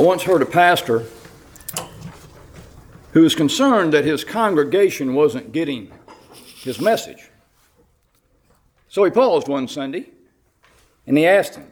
[0.00, 1.04] I once heard a pastor
[3.12, 5.92] who was concerned that his congregation wasn't getting
[6.32, 7.28] his message.
[8.88, 10.06] So he paused one Sunday
[11.06, 11.70] and he asked him,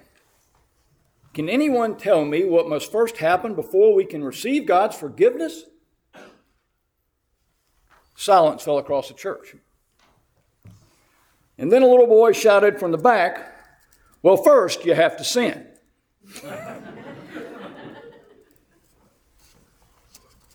[1.32, 5.64] Can anyone tell me what must first happen before we can receive God's forgiveness?
[8.14, 9.56] Silence fell across the church.
[11.56, 13.54] And then a little boy shouted from the back,
[14.22, 15.66] Well, first you have to sin.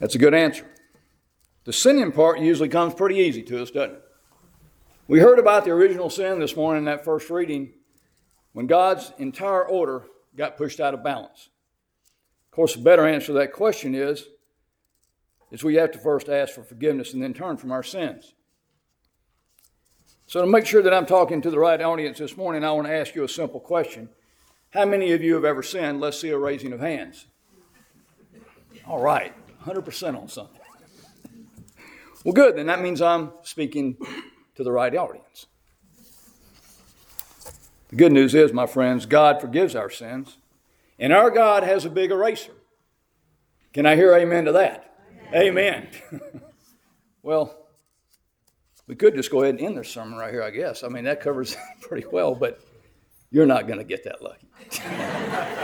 [0.03, 0.66] That's a good answer.
[1.63, 4.03] The sinning part usually comes pretty easy to us, doesn't it?
[5.07, 7.71] We heard about the original sin this morning in that first reading
[8.52, 10.03] when God's entire order
[10.35, 11.48] got pushed out of balance.
[12.52, 14.27] Of course, the better answer to that question is,
[15.52, 18.34] is we have to first ask for forgiveness and then turn from our sins.
[20.27, 22.88] So, to make sure that I'm talking to the right audience this morning, I want
[22.88, 24.10] to ask you a simple question.
[24.71, 26.01] How many of you have ever sinned?
[26.01, 27.27] Let's see a raising of hands.
[28.85, 29.34] All right.
[29.66, 30.60] 100% on something.
[32.24, 33.98] Well, good, then that means I'm speaking
[34.56, 35.48] to the right audience.
[37.90, 40.38] The good news is, my friends, God forgives our sins,
[40.98, 42.54] and our God has a big eraser.
[43.74, 44.96] Can I hear amen to that?
[45.34, 45.88] Amen.
[46.12, 46.22] amen.
[47.24, 47.64] well,
[48.88, 50.84] we could just go ahead and end this sermon right here, I guess.
[50.84, 52.62] I mean, that covers pretty well, but
[53.32, 54.48] you're not going to get that lucky.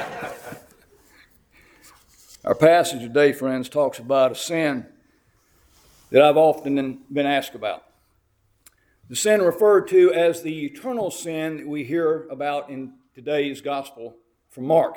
[2.46, 4.86] Our passage today, friends, talks about a sin
[6.10, 7.84] that I've often been asked about.
[9.10, 14.16] The sin referred to as the eternal sin that we hear about in today's gospel
[14.50, 14.96] from Mark,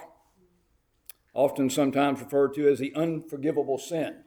[1.34, 4.22] often sometimes referred to as the unforgivable sin.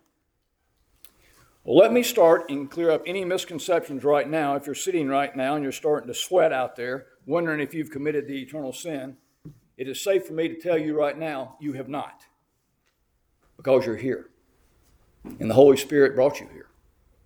[1.64, 4.58] Well, let me start and clear up any misconceptions right now.
[4.58, 7.92] If you're sitting right now and you're starting to sweat out there, wondering if you've
[7.92, 9.16] committed the eternal sin,
[9.78, 12.26] it is safe for me to tell you right now, you have not
[13.66, 14.30] because you're here.
[15.40, 16.68] And the Holy Spirit brought you here.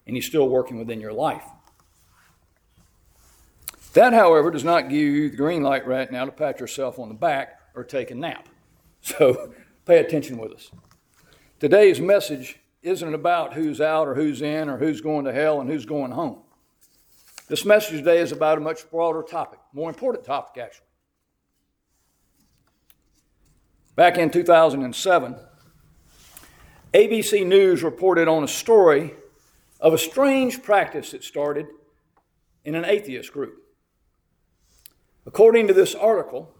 [0.07, 1.43] And He's still working within your life.
[3.91, 7.09] That, however, does not give you the green light right now to pat yourself on
[7.09, 8.47] the back or take a nap.
[9.01, 9.53] So
[9.85, 10.71] pay attention with us.
[11.57, 15.69] Today's message isn't about who's out or who's in or who's going to hell and
[15.69, 16.39] who's going home.
[17.47, 20.85] This message today is about a much broader topic, more important topic, actually.
[23.95, 25.37] Back in 2007,
[26.93, 29.13] ABC News reported on a story
[29.79, 31.67] of a strange practice that started
[32.65, 33.61] in an atheist group.
[35.27, 36.51] According to this article,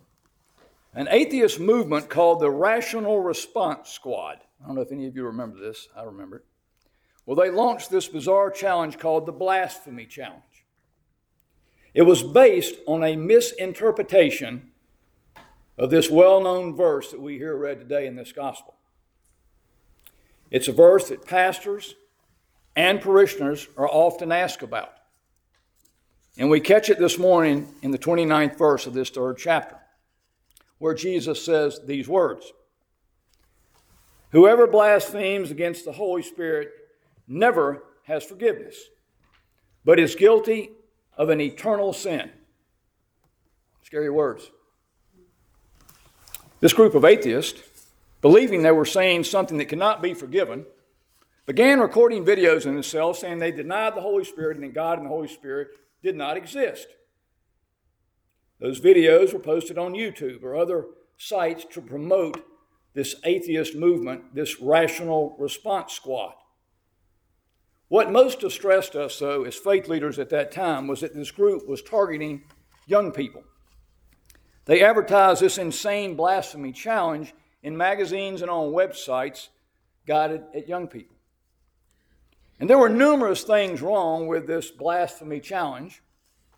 [0.94, 4.42] an atheist movement called the Rational Response Squad.
[4.64, 6.46] I don't know if any of you remember this, I remember it.
[7.26, 10.44] Well, they launched this bizarre challenge called the Blasphemy Challenge.
[11.96, 14.70] It was based on a misinterpretation
[15.76, 18.76] of this well known verse that we hear read today in this gospel.
[20.52, 21.96] It's a verse that pastors
[22.76, 24.94] and parishioners are often asked about.
[26.38, 29.78] And we catch it this morning in the 29th verse of this third chapter,
[30.78, 32.52] where Jesus says these words
[34.32, 36.70] Whoever blasphemes against the Holy Spirit
[37.28, 38.78] never has forgiveness,
[39.84, 40.72] but is guilty
[41.18, 42.32] of an eternal sin.
[43.84, 44.52] Scary words.
[46.60, 47.62] This group of atheists
[48.22, 50.66] believing they were saying something that cannot be forgiven,
[51.46, 55.06] began recording videos in themselves saying they denied the Holy Spirit and that God and
[55.06, 55.70] the Holy Spirit
[56.04, 56.88] did not exist.
[58.60, 60.86] Those videos were posted on YouTube or other
[61.18, 62.44] sites to promote
[62.94, 66.34] this atheist movement, this rational response squad.
[67.88, 71.68] What most distressed us, though, as faith leaders at that time, was that this group
[71.68, 72.44] was targeting
[72.86, 73.44] young people.
[74.66, 77.34] They advertised this insane blasphemy challenge
[77.64, 79.50] in magazines and on websites
[80.06, 81.16] guided at young people.
[82.60, 86.02] And there were numerous things wrong with this blasphemy challenge,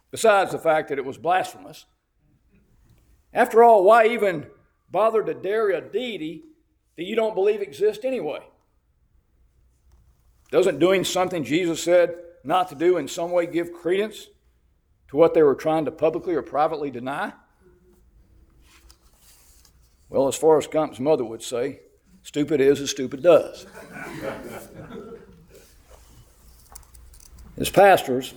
[0.10, 1.86] besides the fact that it was blasphemous.
[3.34, 4.48] After all, why even
[4.90, 6.44] bother to dare a deity
[6.98, 8.42] that you don't believe exists anyway?
[10.52, 14.28] Doesn't doing something Jesus said not to do in some way give credence
[15.08, 17.32] to what they were trying to publicly or privately deny?
[20.12, 21.80] Well, as Forrest Gump's mother would say,
[22.22, 23.66] stupid is as stupid does.
[27.58, 28.34] as pastors,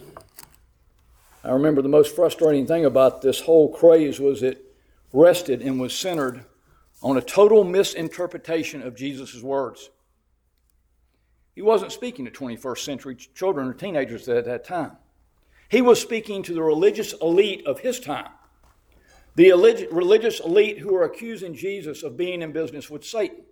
[1.42, 4.72] I remember the most frustrating thing about this whole craze was it
[5.12, 6.44] rested and was centered
[7.02, 9.90] on a total misinterpretation of Jesus' words.
[11.56, 14.92] He wasn't speaking to 21st century children or teenagers at that time.
[15.68, 18.30] He was speaking to the religious elite of his time
[19.36, 19.52] the
[19.90, 23.44] religious elite who are accusing Jesus of being in business with Satan.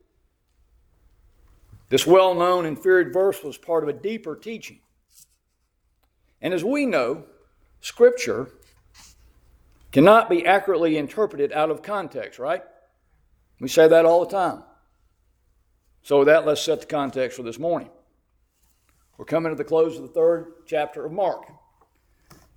[1.89, 4.81] This well known and feared verse was part of a deeper teaching.
[6.41, 7.25] And as we know,
[7.81, 8.49] Scripture
[9.91, 12.63] cannot be accurately interpreted out of context, right?
[13.61, 14.63] We say that all the time.
[16.03, 17.91] So, with that, let's set the context for this morning.
[19.17, 21.45] We're coming to the close of the third chapter of Mark.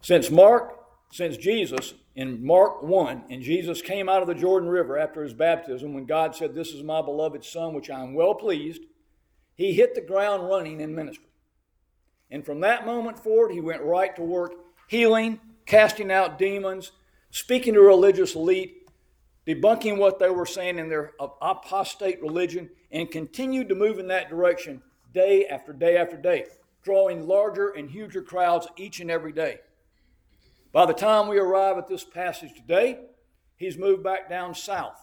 [0.02, 4.98] Since Mark, since Jesus, in Mark 1, and Jesus came out of the Jordan River
[4.98, 8.34] after his baptism, when God said, This is my beloved Son, which I am well
[8.34, 8.84] pleased,
[9.56, 11.26] he hit the ground running in ministry.
[12.30, 14.54] And from that moment forward, he went right to work
[14.88, 16.92] healing, casting out demons,
[17.32, 18.90] speaking to religious elite,
[19.48, 24.30] debunking what they were saying in their apostate religion, and continued to move in that
[24.30, 24.82] direction
[25.14, 26.46] day after day after day,
[26.84, 29.60] drawing larger and huger crowds each and every day.
[30.76, 33.00] By the time we arrive at this passage today,
[33.56, 35.00] he's moved back down south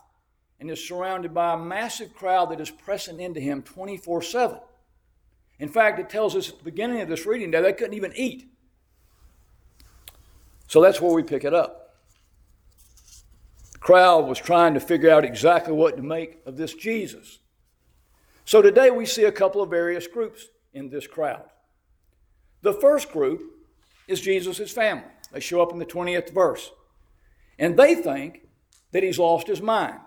[0.61, 4.59] and is surrounded by a massive crowd that is pressing into him 24 7.
[5.59, 8.13] In fact, it tells us at the beginning of this reading that they couldn't even
[8.15, 8.53] eat.
[10.69, 11.95] So that's where we pick it up.
[13.73, 17.39] The crowd was trying to figure out exactly what to make of this Jesus.
[18.45, 21.45] So today we see a couple of various groups in this crowd.
[22.61, 23.41] The first group
[24.07, 25.05] is Jesus' family.
[25.33, 26.71] They show up in the 20th verse.
[27.59, 28.47] And they think
[28.93, 30.01] that he's lost his mind.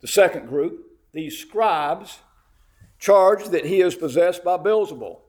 [0.00, 2.20] The second group, these scribes,
[2.98, 5.20] charge that he is possessed by Beelzebul.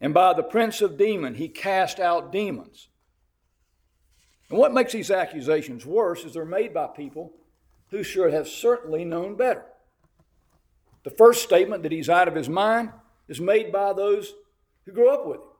[0.00, 2.88] And by the prince of demons, he cast out demons.
[4.50, 7.32] And what makes these accusations worse is they're made by people
[7.90, 9.64] who should have certainly known better.
[11.04, 12.90] The first statement that he's out of his mind
[13.28, 14.34] is made by those
[14.84, 15.51] who grew up with him.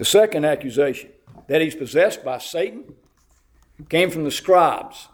[0.00, 1.10] The second accusation,
[1.46, 2.94] that he's possessed by Satan,
[3.90, 5.08] came from the scribes,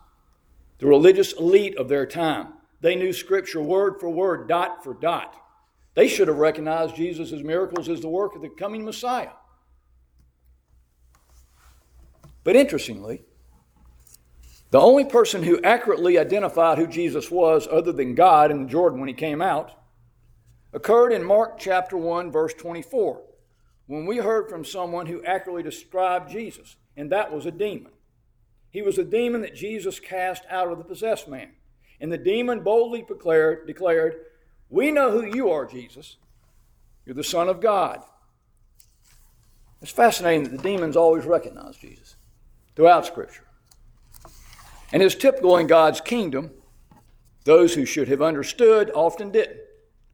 [0.79, 2.53] the religious elite of their time.
[2.83, 5.35] They knew Scripture word for word, dot for dot.
[5.95, 9.33] They should have recognized Jesus' miracles as the work of the coming Messiah.
[12.45, 13.25] But interestingly,
[14.71, 19.01] the only person who accurately identified who Jesus was, other than God in the Jordan
[19.01, 19.73] when he came out,
[20.73, 23.21] occurred in Mark chapter 1, verse 24,
[23.87, 27.93] when we heard from someone who accurately described Jesus, and that was a demon.
[28.71, 31.53] He was a demon that Jesus cast out of the possessed man.
[32.01, 34.17] And the demon boldly declared, declared,
[34.69, 36.17] We know who you are, Jesus.
[37.05, 38.03] You're the Son of God.
[39.81, 42.17] It's fascinating that the demons always recognize Jesus
[42.75, 43.45] throughout Scripture.
[44.93, 46.51] And it's typical in God's kingdom,
[47.45, 49.61] those who should have understood often didn't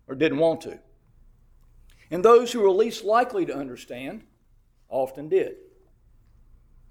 [0.06, 0.78] or didn't want to.
[2.12, 4.22] And those who were least likely to understand
[4.90, 5.56] often did.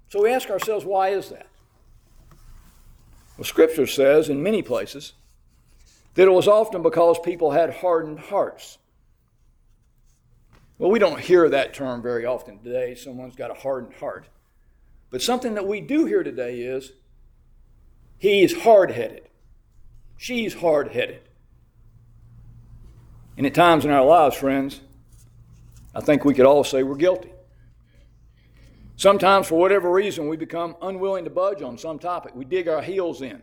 [0.08, 1.46] So we ask ourselves, why is that?
[3.38, 5.12] Well, Scripture says in many places
[6.14, 8.78] that it was often because people had hardened hearts.
[10.76, 14.26] Well, we don't hear that term very often today, someone's got a hardened heart.
[15.10, 16.92] But something that we do hear today is
[18.18, 19.28] he's hard headed,
[20.16, 21.22] she's hard headed.
[23.36, 24.80] And at times in our lives, friends,
[25.94, 27.32] I think we could all say we're guilty.
[28.96, 32.34] Sometimes, for whatever reason, we become unwilling to budge on some topic.
[32.34, 33.42] We dig our heels in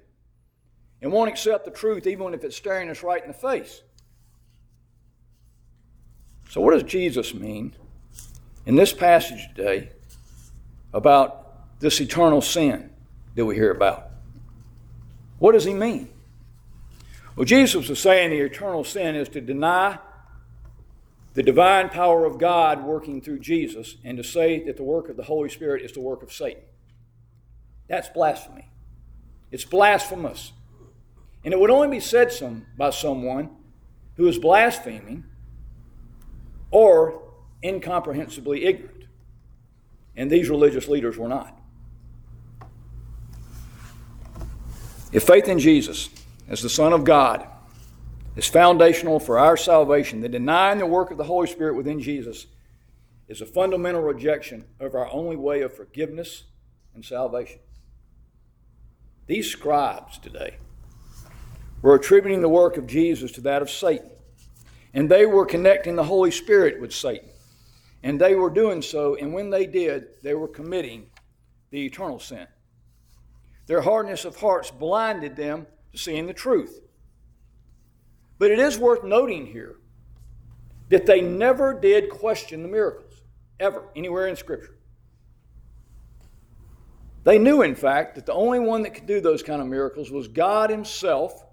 [1.01, 3.81] and won't accept the truth even if it's staring us right in the face.
[6.49, 7.75] So, what does Jesus mean
[8.65, 9.89] in this passage today
[10.93, 12.89] about this eternal sin
[13.35, 14.09] that we hear about?
[15.37, 16.09] What does he mean?
[17.35, 19.99] Well, Jesus was saying the eternal sin is to deny
[21.33, 25.17] the divine power of God working through Jesus and to say that the work of
[25.17, 26.63] the Holy Spirit is the work of Satan.
[27.87, 28.69] That's blasphemy.
[29.51, 30.53] It's blasphemous.
[31.43, 33.49] And it would only be said some, by someone
[34.17, 35.23] who is blaspheming
[36.71, 37.21] or
[37.63, 39.05] incomprehensibly ignorant.
[40.15, 41.57] And these religious leaders were not.
[45.11, 46.09] If faith in Jesus
[46.47, 47.47] as the Son of God
[48.35, 52.47] is foundational for our salvation, The denying the work of the Holy Spirit within Jesus
[53.27, 56.43] is a fundamental rejection of our only way of forgiveness
[56.95, 57.59] and salvation.
[59.27, 60.57] These scribes today
[61.81, 64.09] were attributing the work of Jesus to that of Satan,
[64.93, 67.29] and they were connecting the Holy Spirit with Satan.
[68.01, 71.07] And they were doing so, and when they did, they were committing
[71.69, 72.47] the eternal sin.
[73.67, 76.79] Their hardness of hearts blinded them to seeing the truth.
[78.39, 79.75] But it is worth noting here
[80.87, 83.21] that they never did question the miracles,
[83.59, 84.75] ever, anywhere in Scripture.
[87.25, 90.09] They knew, in fact, that the only one that could do those kind of miracles
[90.09, 91.45] was God Himself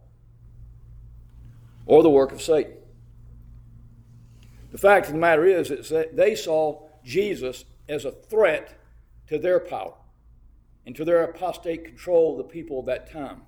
[1.85, 2.73] or the work of Satan.
[4.71, 8.79] The fact of the matter is, that they saw Jesus as a threat
[9.27, 9.95] to their power
[10.87, 13.43] and to their apostate control of the people of that time.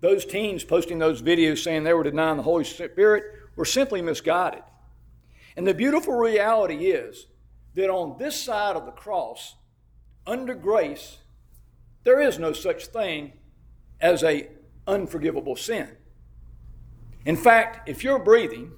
[0.00, 4.62] Those teens posting those videos saying they were denying the Holy Spirit were simply misguided.
[5.56, 7.26] And the beautiful reality is
[7.74, 9.56] that on this side of the cross,
[10.26, 11.18] under grace,
[12.04, 13.32] there is no such thing
[14.00, 14.48] as a
[14.86, 15.88] unforgivable sin.
[17.26, 18.72] In fact, if you're breathing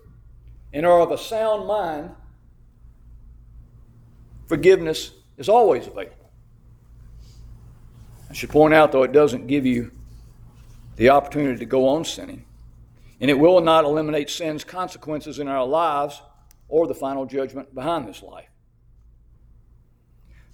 [0.73, 2.11] and are of a sound mind,
[4.47, 6.31] forgiveness is always available.
[8.29, 9.93] I should point out, though, it doesn't give you
[10.96, 12.44] the opportunity to go on sinning,
[13.20, 16.20] and it will not eliminate sin's consequences in our lives
[16.68, 18.49] or the final judgment behind this life.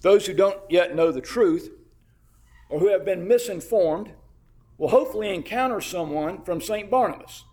[0.00, 1.70] Those who don't yet know the truth
[2.68, 4.12] or who have been misinformed
[4.76, 6.90] will hopefully encounter someone from St.
[6.90, 7.44] Barnabas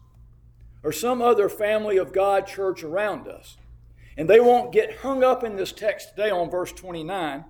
[0.84, 3.58] or some other family of God church around us.
[4.18, 7.44] And they won't get hung up in this text today on verse 29,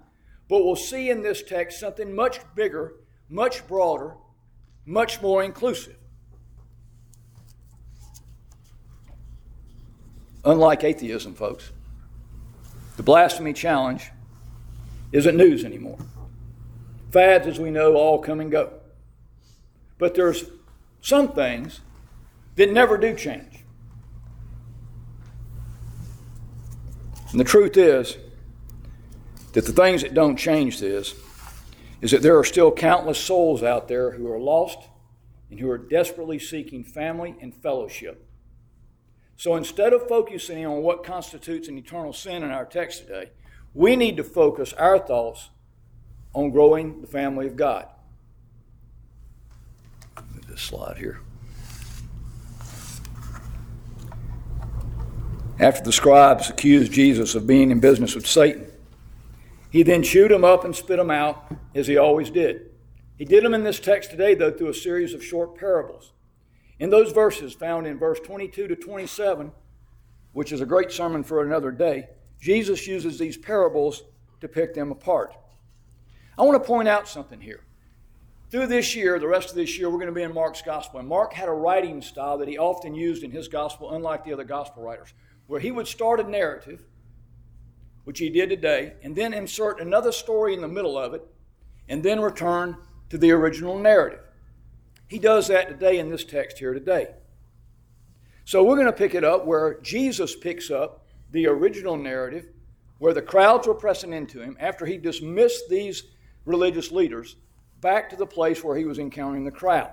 [0.47, 2.93] but we'll see in this text something much bigger,
[3.29, 4.15] much broader,
[4.85, 5.95] much more inclusive.
[10.43, 11.71] Unlike atheism, folks,
[12.97, 14.11] the blasphemy challenge
[15.11, 15.97] isn't news anymore.
[17.11, 18.73] Fads, as we know, all come and go.
[19.97, 20.45] But there's
[21.01, 21.81] some things
[22.55, 23.63] that never do change.
[27.31, 28.17] And the truth is
[29.53, 31.15] that the things that don't change this
[32.05, 34.77] is that there are still countless souls out there who are lost
[35.50, 38.29] and who are desperately seeking family and fellowship.
[39.38, 43.31] So instead of focusing on what constitutes an eternal sin in our text today,
[43.74, 45.50] we need to focus our thoughts
[46.35, 47.88] on growing the family of God.
[50.31, 51.21] Move this slide here.
[55.59, 58.67] After the scribes accused Jesus of being in business with Satan,
[59.75, 62.72] he then chewed him up and spit him out, as he always did.
[63.17, 66.13] He did them in this text today, though, through a series of short parables.
[66.79, 69.51] In those verses found in verse 22 to 27,
[70.32, 72.08] which is a great sermon for another day,
[72.39, 74.03] Jesus uses these parables
[74.39, 75.36] to pick them apart.
[76.38, 77.65] I want to point out something here.
[78.51, 81.01] Through this year, the rest of this year, we're going to be in Mark's gospel.
[81.01, 84.32] And Mark had a writing style that he often used in his gospel, unlike the
[84.32, 85.13] other gospel writers,
[85.48, 86.86] where he would start a narrative,
[88.05, 91.21] which he did today, and then insert another story in the middle of it,
[91.89, 92.77] and then return
[93.09, 94.21] to the original narrative.
[95.07, 97.09] He does that today in this text here today.
[98.45, 102.47] So we're going to pick it up where Jesus picks up the original narrative,
[103.00, 106.03] where the crowds were pressing into him after he dismissed these
[106.45, 107.35] religious leaders
[107.81, 109.91] back to the place where he was encountering the crowd.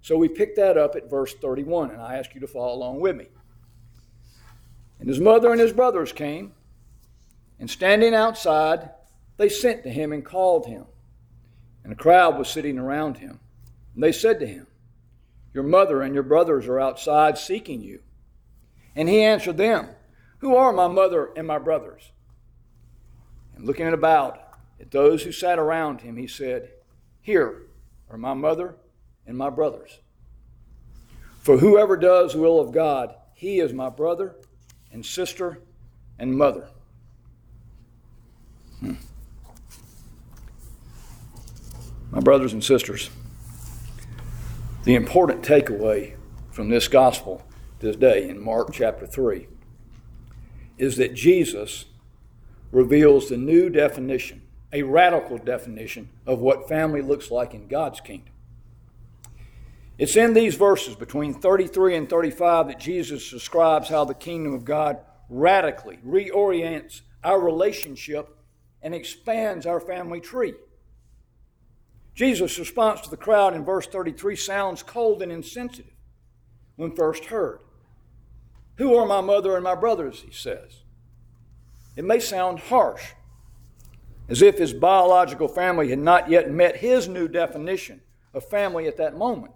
[0.00, 3.00] So we pick that up at verse 31, and I ask you to follow along
[3.00, 3.28] with me.
[4.98, 6.52] And his mother and his brothers came,
[7.62, 8.90] and standing outside,
[9.36, 10.84] they sent to him and called him.
[11.84, 13.38] And a crowd was sitting around him.
[13.94, 14.66] And they said to him,
[15.54, 18.00] Your mother and your brothers are outside seeking you.
[18.96, 19.90] And he answered them,
[20.38, 22.10] Who are my mother and my brothers?
[23.54, 24.40] And looking about
[24.80, 26.68] at those who sat around him, he said,
[27.20, 27.62] Here
[28.10, 28.74] are my mother
[29.24, 30.00] and my brothers.
[31.42, 34.34] For whoever does the will of God, he is my brother
[34.90, 35.60] and sister
[36.18, 36.66] and mother.
[42.10, 43.10] My brothers and sisters,
[44.84, 46.14] the important takeaway
[46.50, 47.42] from this gospel
[47.80, 49.48] this day in Mark chapter 3
[50.78, 51.86] is that Jesus
[52.70, 58.32] reveals the new definition, a radical definition of what family looks like in God's kingdom.
[59.98, 64.64] It's in these verses between 33 and 35 that Jesus describes how the kingdom of
[64.64, 64.98] God
[65.28, 68.36] radically reorients our relationship
[68.82, 70.54] and expands our family tree.
[72.14, 75.92] Jesus' response to the crowd in verse 33 sounds cold and insensitive
[76.76, 77.60] when first heard.
[78.76, 80.22] Who are my mother and my brothers?
[80.22, 80.82] He says.
[81.96, 83.12] It may sound harsh,
[84.28, 88.00] as if his biological family had not yet met his new definition
[88.32, 89.54] of family at that moment.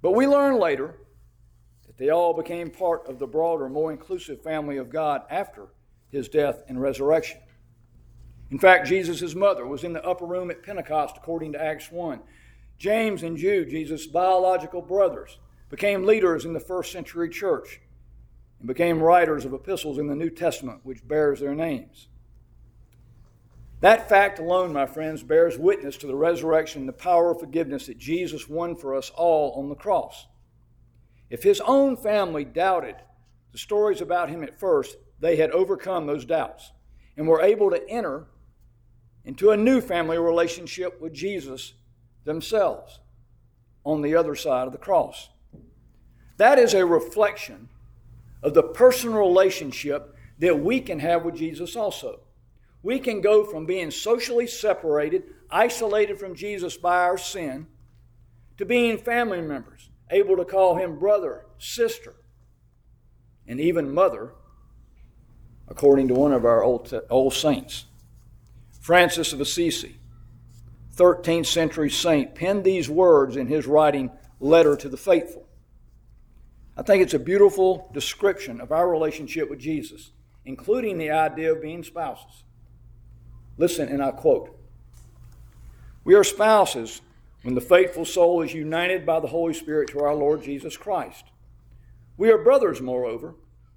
[0.00, 0.96] But we learn later
[1.86, 5.68] that they all became part of the broader, more inclusive family of God after
[6.08, 7.38] his death and resurrection.
[8.52, 12.20] In fact, Jesus' mother was in the upper room at Pentecost, according to Acts 1.
[12.76, 15.38] James and Jude, Jesus' biological brothers,
[15.70, 17.80] became leaders in the first century church
[18.58, 22.08] and became writers of epistles in the New Testament, which bears their names.
[23.80, 27.86] That fact alone, my friends, bears witness to the resurrection and the power of forgiveness
[27.86, 30.26] that Jesus won for us all on the cross.
[31.30, 32.96] If his own family doubted
[33.50, 36.70] the stories about him at first, they had overcome those doubts
[37.16, 38.26] and were able to enter
[39.24, 41.74] into a new family relationship with Jesus
[42.24, 43.00] themselves
[43.84, 45.28] on the other side of the cross.
[46.36, 47.68] That is a reflection
[48.42, 52.20] of the personal relationship that we can have with Jesus also.
[52.82, 57.68] We can go from being socially separated, isolated from Jesus by our sin,
[58.58, 62.14] to being family members, able to call him brother, sister,
[63.46, 64.32] and even mother,
[65.68, 67.86] according to one of our old, old saints.
[68.82, 69.96] Francis of Assisi,
[70.96, 74.10] 13th century saint, penned these words in his writing,
[74.40, 75.46] Letter to the Faithful.
[76.76, 80.10] I think it's a beautiful description of our relationship with Jesus,
[80.44, 82.42] including the idea of being spouses.
[83.56, 84.58] Listen, and I quote
[86.02, 87.02] We are spouses
[87.42, 91.26] when the faithful soul is united by the Holy Spirit to our Lord Jesus Christ.
[92.16, 93.36] We are brothers, moreover,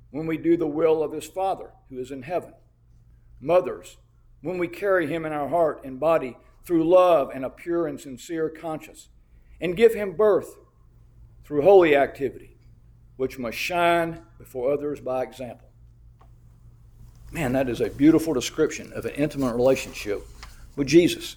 [0.10, 2.56] when we do the will of his Father who is in heaven.
[3.40, 3.98] Mothers,
[4.42, 8.00] when we carry him in our heart and body through love and a pure and
[8.00, 9.10] sincere conscience,
[9.62, 10.56] and give him birth
[11.44, 12.58] through holy activity,
[13.18, 15.68] which must shine before others by example.
[17.32, 20.26] Man, that is a beautiful description of an intimate relationship
[20.76, 21.36] with Jesus.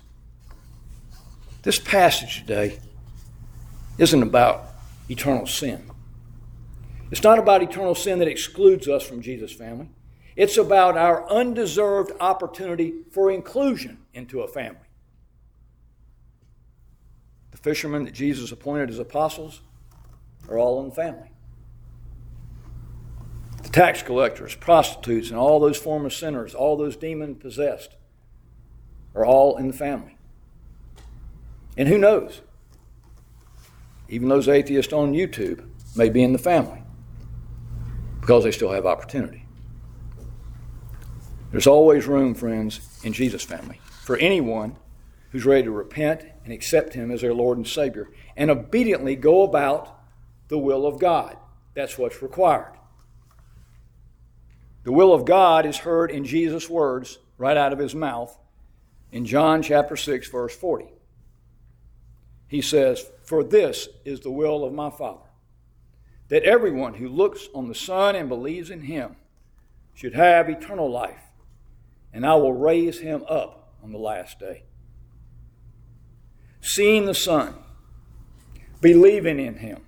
[1.63, 2.79] This passage today
[3.99, 4.65] isn't about
[5.11, 5.91] eternal sin.
[7.11, 9.89] It's not about eternal sin that excludes us from Jesus' family.
[10.39, 14.87] It's about our undeserved opportunity for inclusion into a family.
[17.51, 19.63] The fishermen that Jesus appointed as apostles
[20.49, 21.33] are all in the family.
[23.65, 27.97] The tax collectors, prostitutes, and all those former sinners, all those demon possessed,
[29.17, 30.17] are all in the family.
[31.77, 32.43] And who knows?
[34.09, 36.85] Even those atheists on YouTube may be in the family
[38.21, 39.48] because they still have opportunity.
[41.51, 44.77] There's always room, friends, in Jesus' family for anyone
[45.31, 49.43] who's ready to repent and accept Him as their Lord and Savior and obediently go
[49.43, 49.99] about
[50.49, 51.37] the will of God.
[51.75, 52.73] That's what's required.
[54.85, 58.37] The will of God is heard in Jesus' words right out of his mouth
[59.13, 60.87] in John chapter 6, verse 40.
[62.47, 65.29] He says, For this is the will of my Father,
[66.29, 69.17] that everyone who looks on the Son and believes in him
[69.95, 71.28] should have eternal life,
[72.13, 74.65] and I will raise him up on the last day.
[76.61, 77.55] Seeing the Son,
[78.81, 79.83] believing in him,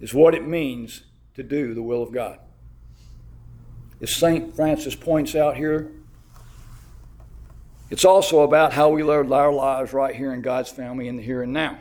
[0.00, 1.02] is what it means
[1.34, 2.38] to do the will of God.
[4.00, 4.54] As St.
[4.54, 5.90] Francis points out here,
[7.88, 11.22] it's also about how we live our lives right here in God's family in the
[11.22, 11.78] here and now.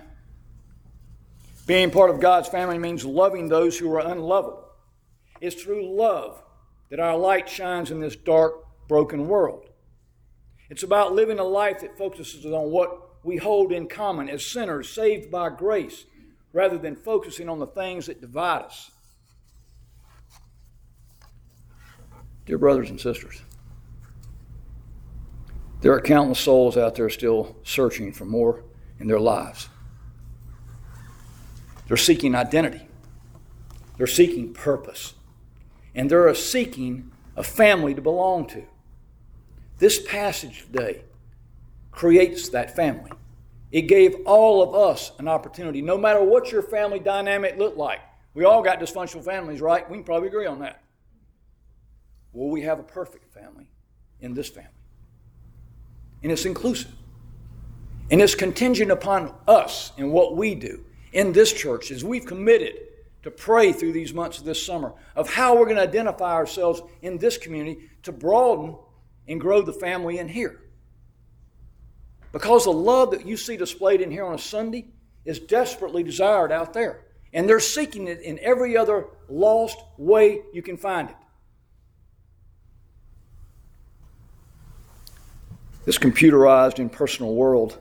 [1.65, 4.69] Being part of God's family means loving those who are unlovable.
[5.41, 6.41] It's through love
[6.89, 9.69] that our light shines in this dark, broken world.
[10.69, 14.89] It's about living a life that focuses on what we hold in common as sinners
[14.89, 16.05] saved by grace
[16.53, 18.91] rather than focusing on the things that divide us.
[22.45, 23.41] Dear brothers and sisters,
[25.81, 28.63] there are countless souls out there still searching for more
[28.99, 29.69] in their lives.
[31.87, 32.87] They're seeking identity,
[33.97, 35.13] they're seeking purpose,
[35.93, 38.63] and they're seeking a family to belong to.
[39.77, 41.01] This passage today
[41.91, 43.11] creates that family.
[43.71, 47.99] It gave all of us an opportunity, no matter what your family dynamic looked like.
[48.33, 49.89] We all got dysfunctional families, right?
[49.89, 50.81] We can probably agree on that.
[52.31, 53.69] Well, we have a perfect family
[54.21, 54.69] in this family?
[56.23, 56.91] And it's inclusive.
[58.11, 60.83] And it's contingent upon us and what we do
[61.13, 62.75] in this church as we've committed
[63.23, 66.81] to pray through these months of this summer of how we're going to identify ourselves
[67.01, 68.75] in this community to broaden
[69.27, 70.61] and grow the family in here.
[72.31, 74.87] Because the love that you see displayed in here on a Sunday
[75.23, 77.05] is desperately desired out there.
[77.33, 81.15] And they're seeking it in every other lost way you can find it.
[85.85, 87.77] This computerized impersonal world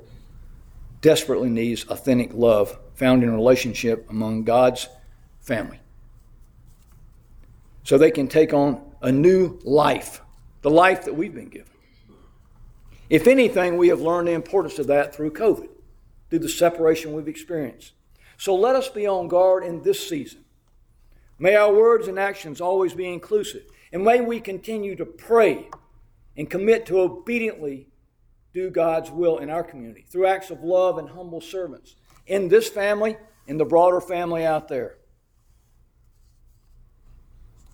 [1.00, 4.88] desperately needs authentic love found in relationship among God's
[5.40, 5.80] family.
[7.82, 10.22] So they can take on a new life,
[10.64, 11.74] the life that we've been given.
[13.10, 15.68] If anything, we have learned the importance of that through COVID,
[16.30, 17.92] through the separation we've experienced.
[18.38, 20.46] So let us be on guard in this season.
[21.38, 25.68] May our words and actions always be inclusive, and may we continue to pray
[26.34, 27.88] and commit to obediently
[28.54, 31.94] do God's will in our community through acts of love and humble servants
[32.26, 34.96] in this family, in the broader family out there.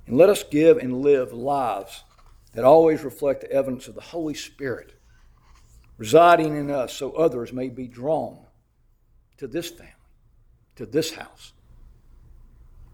[0.08, 2.02] And let us give and live lives
[2.52, 4.94] that always reflect the evidence of the Holy Spirit
[6.00, 8.38] residing in us so others may be drawn
[9.36, 9.92] to this family,
[10.76, 11.52] to this house,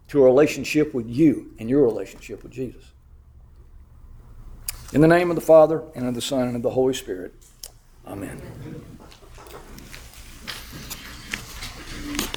[0.09, 2.91] to a relationship with you and your relationship with Jesus.
[4.93, 7.33] In the name of the Father, and of the Son, and of the Holy Spirit.
[8.05, 8.41] Amen.